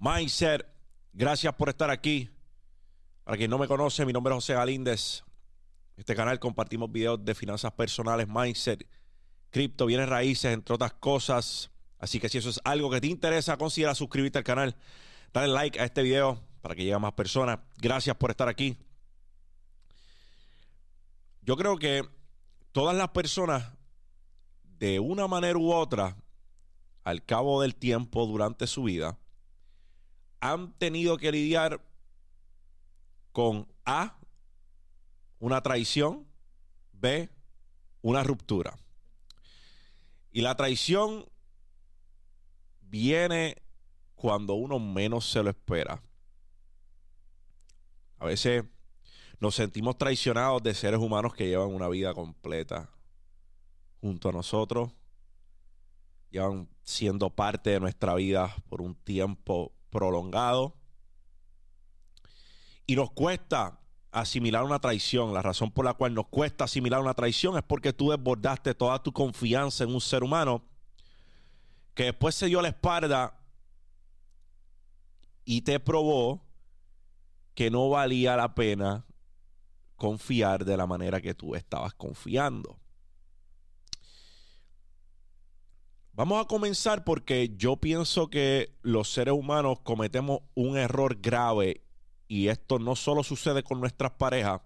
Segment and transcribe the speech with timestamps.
[0.00, 0.64] Mindset,
[1.12, 2.30] gracias por estar aquí.
[3.24, 5.24] Para quien no me conoce, mi nombre es José Galíndez.
[5.96, 8.86] En este canal compartimos videos de finanzas personales, mindset,
[9.50, 11.72] cripto, bienes raíces, entre otras cosas.
[11.98, 14.76] Así que si eso es algo que te interesa, considera suscribirte al canal,
[15.32, 17.58] dale like a este video para que llegue a más personas.
[17.78, 18.78] Gracias por estar aquí.
[21.42, 22.08] Yo creo que
[22.70, 23.72] todas las personas,
[24.78, 26.16] de una manera u otra,
[27.02, 29.18] al cabo del tiempo, durante su vida,
[30.40, 31.80] han tenido que lidiar
[33.32, 34.18] con A,
[35.38, 36.26] una traición,
[36.92, 37.30] B,
[38.02, 38.76] una ruptura.
[40.30, 41.26] Y la traición
[42.80, 43.56] viene
[44.14, 46.02] cuando uno menos se lo espera.
[48.18, 48.64] A veces
[49.40, 52.90] nos sentimos traicionados de seres humanos que llevan una vida completa
[54.00, 54.90] junto a nosotros,
[56.30, 60.76] llevan siendo parte de nuestra vida por un tiempo prolongado.
[62.86, 63.80] Y nos cuesta
[64.12, 65.34] asimilar una traición.
[65.34, 69.02] La razón por la cual nos cuesta asimilar una traición es porque tú desbordaste toda
[69.02, 70.62] tu confianza en un ser humano
[71.94, 73.40] que después se dio la espalda
[75.44, 76.46] y te probó
[77.54, 79.04] que no valía la pena
[79.96, 82.78] confiar de la manera que tú estabas confiando.
[86.18, 91.84] Vamos a comenzar porque yo pienso que los seres humanos cometemos un error grave
[92.26, 94.60] y esto no solo sucede con nuestras parejas,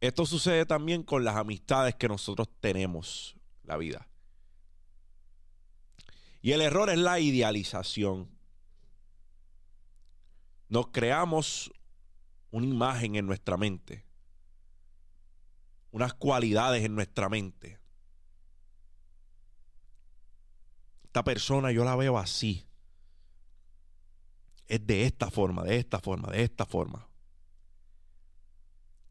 [0.00, 4.08] esto sucede también con las amistades que nosotros tenemos en la vida.
[6.42, 8.28] Y el error es la idealización.
[10.68, 11.70] Nos creamos
[12.50, 14.04] una imagen en nuestra mente,
[15.92, 17.83] unas cualidades en nuestra mente
[21.14, 22.66] esta persona yo la veo así.
[24.66, 27.06] Es de esta forma, de esta forma, de esta forma.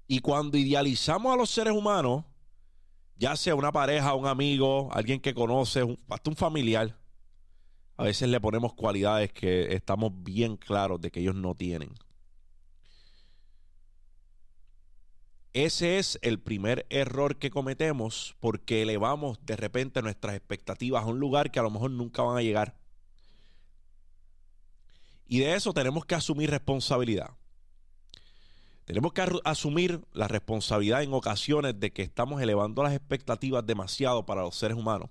[0.06, 2.26] Y cuando idealizamos a los seres humanos,
[3.16, 7.00] ya sea una pareja, un amigo, alguien que conoce, hasta un familiar,
[7.96, 11.94] a veces le ponemos cualidades que estamos bien claros de que ellos no tienen.
[15.54, 21.20] Ese es el primer error que cometemos porque elevamos de repente nuestras expectativas a un
[21.20, 22.76] lugar que a lo mejor nunca van a llegar.
[25.28, 27.30] Y de eso tenemos que asumir responsabilidad.
[28.86, 34.42] Tenemos que asumir la responsabilidad en ocasiones de que estamos elevando las expectativas demasiado para
[34.42, 35.10] los seres humanos.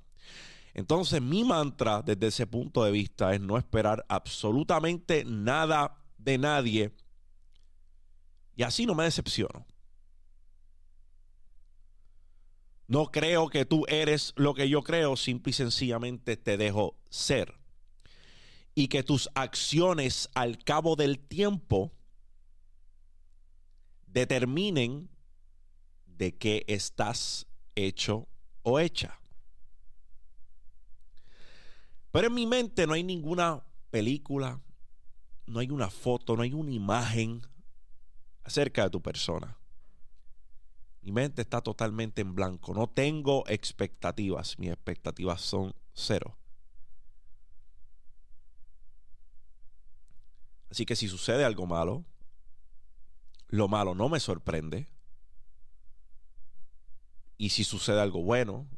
[0.75, 6.93] Entonces mi mantra desde ese punto de vista es no esperar absolutamente nada de nadie.
[8.57, 9.65] Y así no me decepciono.
[12.93, 17.55] No creo que tú eres lo que yo creo, simple y sencillamente te dejo ser.
[18.75, 21.91] Y que tus acciones al cabo del tiempo
[24.07, 25.09] determinen
[26.05, 28.29] de qué estás hecho
[28.61, 29.19] o hecha.
[32.11, 34.61] Pero en mi mente no hay ninguna película,
[35.47, 37.41] no hay una foto, no hay una imagen
[38.45, 39.57] acerca de tu persona.
[41.03, 42.75] Mi mente está totalmente en blanco.
[42.75, 44.59] No tengo expectativas.
[44.59, 46.39] Mis expectativas son cero.
[50.71, 52.05] Así que si sucede algo malo,
[53.49, 54.89] lo malo no me sorprende.
[57.37, 58.69] Y si sucede algo bueno,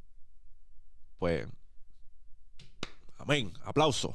[1.19, 1.47] pues,
[3.19, 4.15] amén, aplauso.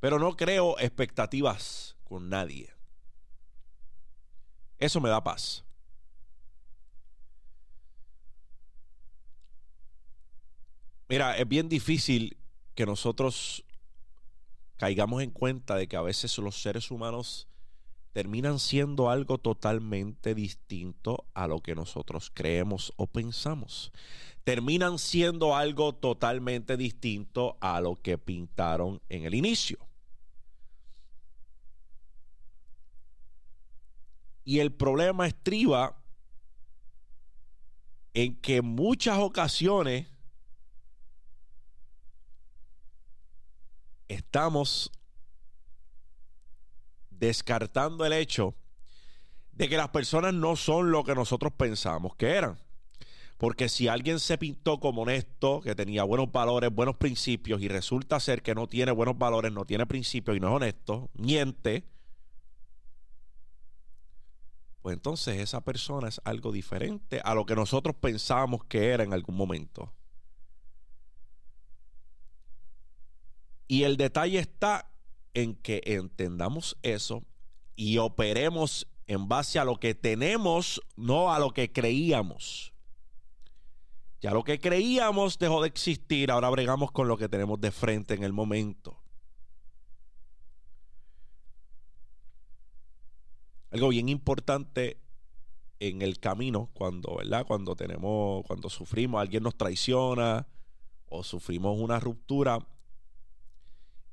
[0.00, 2.79] Pero no creo expectativas con nadie.
[4.80, 5.62] Eso me da paz.
[11.08, 12.38] Mira, es bien difícil
[12.74, 13.64] que nosotros
[14.78, 17.46] caigamos en cuenta de que a veces los seres humanos
[18.12, 23.92] terminan siendo algo totalmente distinto a lo que nosotros creemos o pensamos.
[24.44, 29.89] Terminan siendo algo totalmente distinto a lo que pintaron en el inicio.
[34.44, 35.96] Y el problema estriba
[38.14, 40.08] en que en muchas ocasiones
[44.08, 44.90] estamos
[47.10, 48.54] descartando el hecho
[49.52, 52.58] de que las personas no son lo que nosotros pensamos que eran.
[53.36, 58.20] Porque si alguien se pintó como honesto, que tenía buenos valores, buenos principios, y resulta
[58.20, 61.84] ser que no tiene buenos valores, no tiene principios y no es honesto, miente,
[64.82, 69.12] pues entonces esa persona es algo diferente a lo que nosotros pensábamos que era en
[69.12, 69.92] algún momento.
[73.68, 74.90] Y el detalle está
[75.34, 77.24] en que entendamos eso
[77.76, 82.72] y operemos en base a lo que tenemos, no a lo que creíamos.
[84.20, 88.14] Ya lo que creíamos dejó de existir, ahora bregamos con lo que tenemos de frente
[88.14, 88.99] en el momento.
[93.70, 95.00] Algo bien importante
[95.78, 97.46] en el camino cuando, ¿verdad?
[97.46, 100.46] Cuando tenemos, cuando sufrimos, alguien nos traiciona
[101.06, 102.58] o sufrimos una ruptura,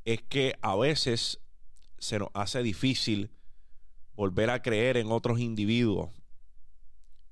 [0.06, 1.39] es que a veces
[1.98, 3.31] se nos hace difícil
[4.15, 6.09] volver a creer en otros individuos.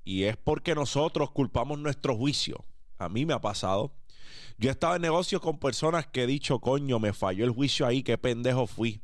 [0.04, 2.64] Y es porque nosotros culpamos nuestro juicio.
[2.98, 3.92] A mí me ha pasado.
[4.58, 7.86] Yo he estado en negocios con personas que he dicho, coño, me falló el juicio
[7.86, 9.00] ahí, qué pendejo fui.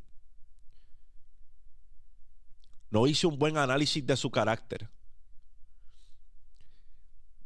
[2.93, 4.87] No hice un buen análisis de su carácter.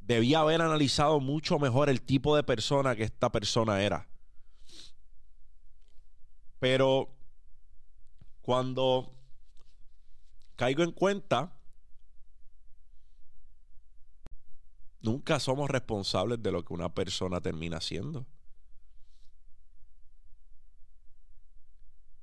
[0.01, 4.09] Debía haber analizado mucho mejor el tipo de persona que esta persona era.
[6.59, 7.15] Pero
[8.41, 9.15] cuando
[10.57, 11.57] caigo en cuenta,
[14.99, 18.27] nunca somos responsables de lo que una persona termina haciendo.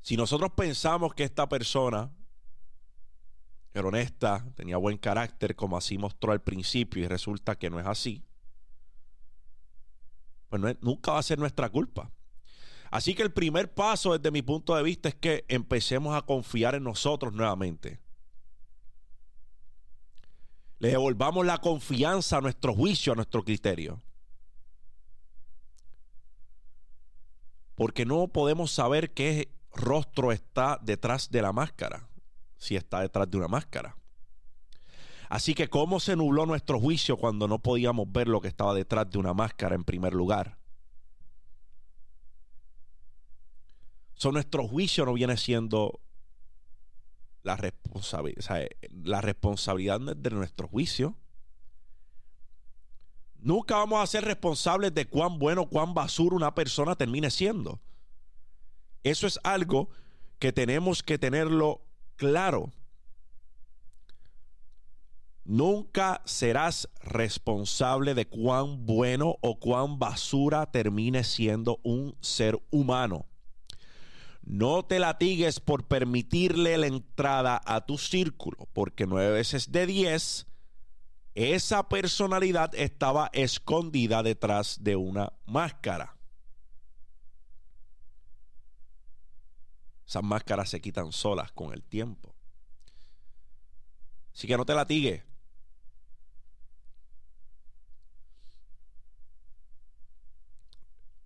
[0.02, 2.14] Si nosotros pensamos que esta persona
[3.74, 7.86] era honesta, tenía buen carácter, como así mostró al principio, y resulta que no es
[7.86, 8.24] así,
[10.48, 12.12] pues nunca va a ser nuestra culpa.
[12.92, 16.76] Así que el primer paso desde mi punto de vista es que empecemos a confiar
[16.76, 17.98] en nosotros nuevamente.
[20.78, 24.00] Le devolvamos la confianza a nuestro juicio, a nuestro criterio.
[27.74, 32.08] Porque no podemos saber qué rostro está detrás de la máscara,
[32.64, 33.96] si está detrás de una máscara.
[35.28, 39.10] Así que, ¿cómo se nubló nuestro juicio cuando no podíamos ver lo que estaba detrás
[39.10, 40.58] de una máscara en primer lugar?
[44.14, 46.00] So, nuestro juicio no viene siendo
[47.42, 48.68] la, responsabilidad,
[49.02, 51.16] la responsabilidad de nuestro juicio.
[53.36, 57.80] Nunca vamos a ser responsables de cuán bueno, cuán basura una persona termine siendo.
[59.02, 59.90] Eso es algo
[60.38, 61.83] que tenemos que tenerlo
[62.16, 62.72] claro.
[65.44, 73.26] Nunca serás responsable de cuán bueno o cuán basura termine siendo un ser humano.
[74.42, 80.46] No te latigues por permitirle la entrada a tu círculo, porque nueve veces de diez,
[81.34, 86.16] esa personalidad estaba escondida detrás de una máscara.
[90.06, 92.34] Esas máscaras se quitan solas con el tiempo.
[94.32, 95.22] Así que no te latigues.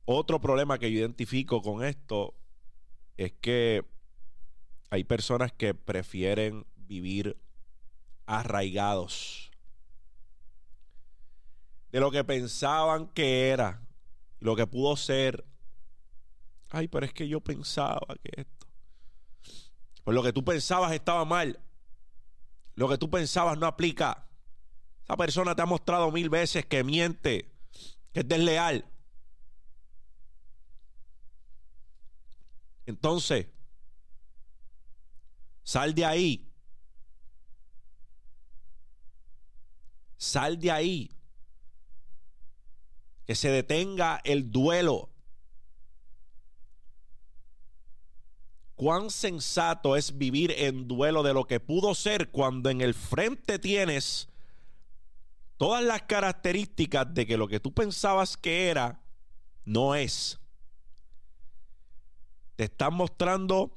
[0.05, 2.35] Otro problema que yo identifico con esto
[3.17, 3.85] es que
[4.91, 7.37] hay personas que prefieren vivir
[8.25, 9.49] arraigados
[11.91, 13.83] de lo que pensaban que era,
[14.41, 15.45] lo que pudo ser.
[16.71, 18.58] Ay, pero es que yo pensaba que esto.
[20.09, 21.61] Pues lo que tú pensabas estaba mal.
[22.77, 24.27] Lo que tú pensabas no aplica.
[25.03, 27.55] Esa persona te ha mostrado mil veces que miente,
[28.15, 28.87] que es desleal.
[32.87, 33.49] Entonces,
[35.63, 36.51] sal de ahí.
[40.17, 41.21] Sal de ahí.
[43.27, 45.11] Que se detenga el duelo.
[48.79, 53.59] Cuán sensato es vivir en duelo de lo que pudo ser cuando en el frente
[53.59, 54.29] tienes
[55.57, 59.03] todas las características de que lo que tú pensabas que era,
[59.65, 60.39] no es
[62.55, 63.77] te están mostrando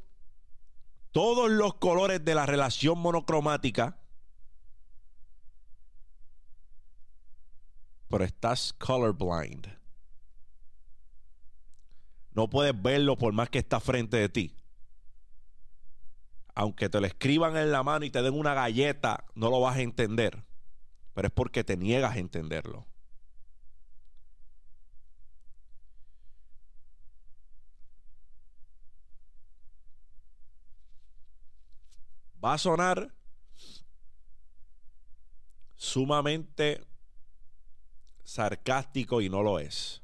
[1.12, 4.00] todos los colores de la relación monocromática,
[8.08, 9.68] pero estás colorblind.
[12.34, 14.61] No puedes verlo por más que está frente de ti.
[16.56, 19.78] Aunque te lo escriban en la mano y te den una galleta, no lo vas
[19.78, 20.44] a entender.
[21.14, 22.88] Pero es porque te niegas a entenderlo.
[32.44, 33.14] va a sonar
[35.76, 36.84] sumamente
[38.24, 40.02] sarcástico y no lo es.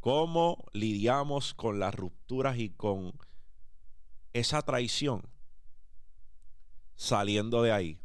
[0.00, 3.12] ¿Cómo lidiamos con las rupturas y con
[4.38, 5.22] esa traición
[6.94, 8.00] saliendo de ahí?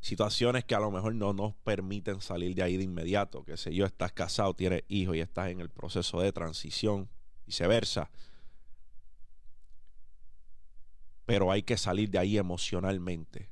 [0.00, 3.74] situaciones que a lo mejor no nos permiten salir de ahí de inmediato, que sé
[3.74, 7.08] yo, estás casado, tienes hijos y estás en el proceso de transición,
[7.46, 8.10] viceversa.
[11.26, 13.50] Pero hay que salir de ahí emocionalmente.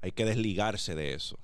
[0.00, 1.38] Hay que desligarse de eso.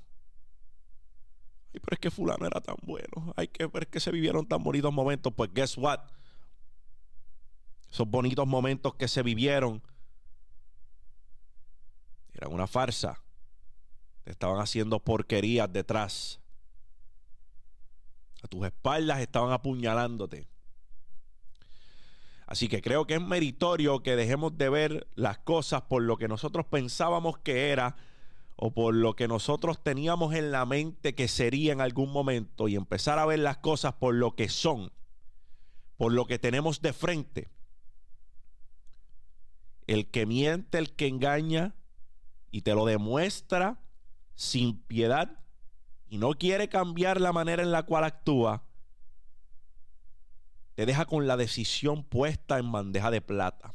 [1.74, 3.32] Ay, pero es que fulano era tan bueno.
[3.36, 5.32] Hay que ver que se vivieron tan bonitos momentos.
[5.34, 6.00] Pues guess what?
[7.90, 9.82] Esos bonitos momentos que se vivieron
[12.34, 13.22] eran una farsa.
[14.24, 16.40] Te estaban haciendo porquerías detrás.
[18.42, 20.48] A tus espaldas estaban apuñalándote.
[22.46, 26.28] Así que creo que es meritorio que dejemos de ver las cosas por lo que
[26.28, 27.96] nosotros pensábamos que era
[28.64, 32.76] o por lo que nosotros teníamos en la mente que sería en algún momento y
[32.76, 34.92] empezar a ver las cosas por lo que son,
[35.96, 37.50] por lo que tenemos de frente.
[39.88, 41.74] El que miente, el que engaña
[42.52, 43.80] y te lo demuestra
[44.36, 45.40] sin piedad
[46.08, 48.62] y no quiere cambiar la manera en la cual actúa,
[50.76, 53.72] te deja con la decisión puesta en bandeja de plata.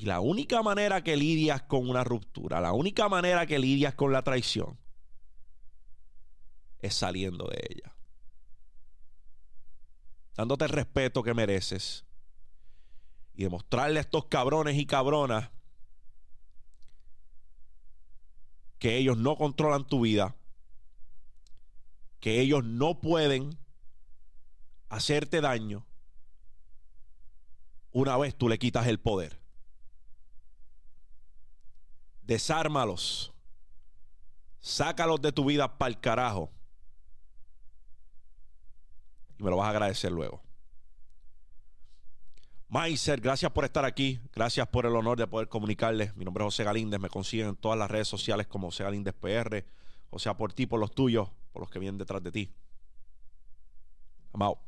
[0.00, 4.14] Y la única manera que lidias con una ruptura, la única manera que lidias con
[4.14, 4.78] la traición,
[6.78, 7.94] es saliendo de ella.
[10.34, 12.06] Dándote el respeto que mereces.
[13.34, 15.50] Y demostrarle a estos cabrones y cabronas
[18.78, 20.34] que ellos no controlan tu vida,
[22.20, 23.58] que ellos no pueden
[24.88, 25.86] hacerte daño
[27.92, 29.39] una vez tú le quitas el poder
[32.22, 33.32] desármalos,
[34.60, 36.50] sácalos de tu vida para el carajo.
[39.38, 40.42] Y me lo vas a agradecer luego.
[42.68, 44.20] Maiser, gracias por estar aquí.
[44.32, 46.14] Gracias por el honor de poder comunicarles.
[46.16, 47.00] Mi nombre es José Galíndez.
[47.00, 49.64] Me consiguen en todas las redes sociales como José Galíndez PR.
[50.10, 52.54] O sea, por ti, por los tuyos, por los que vienen detrás de ti.
[54.32, 54.60] Amado.